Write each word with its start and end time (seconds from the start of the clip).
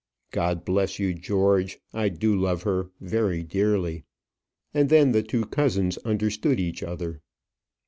"God 0.31 0.65
bless 0.65 0.97
you, 0.97 1.13
George. 1.13 1.77
I 1.93 2.09
do 2.09 2.35
love 2.35 2.63
her 2.63 2.89
very 2.99 3.43
dearly." 3.43 4.03
And 4.73 4.89
then 4.89 5.11
the 5.11 5.21
two 5.21 5.45
cousins 5.45 5.99
understood 5.99 6.59
each 6.59 6.81
other. 6.81 7.21